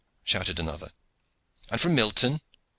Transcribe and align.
shouted 0.23 0.57
another. 0.59 0.93
"And 1.69 1.79
from 1.79 1.93
Milton!" 1.93 2.41